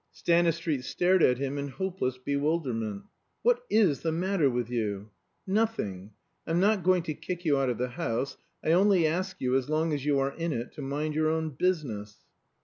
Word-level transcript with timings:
Stanistreet 0.11 0.83
stared 0.83 1.21
at 1.21 1.37
him 1.37 1.59
in 1.59 1.67
hopeless 1.67 2.17
bewilderment. 2.17 3.03
"What 3.43 3.61
is 3.69 3.99
the 4.01 4.11
matter 4.11 4.49
with 4.49 4.67
you?" 4.67 5.11
"Nothing. 5.45 6.13
I'm 6.47 6.59
not 6.59 6.81
going 6.81 7.03
to 7.03 7.13
kick 7.13 7.45
you 7.45 7.59
out 7.59 7.69
of 7.69 7.77
the 7.77 7.89
house. 7.89 8.35
I 8.65 8.71
only 8.71 9.05
ask 9.05 9.39
you, 9.39 9.61
so 9.61 9.71
long 9.71 9.93
as 9.93 10.03
you 10.03 10.17
are 10.17 10.33
in 10.33 10.53
it, 10.53 10.71
to 10.71 10.81
mind 10.81 11.13
your 11.13 11.29
own 11.29 11.51
business." 11.51 12.17